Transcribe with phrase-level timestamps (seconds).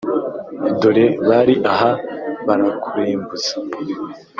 [0.81, 1.89] dore bari aha
[2.47, 3.51] barakurembuza